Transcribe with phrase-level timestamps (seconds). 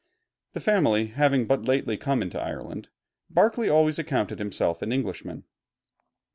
[0.53, 2.89] The family having but lately come into Ireland,
[3.29, 5.43] Berkeley always accounted himself an Englishman.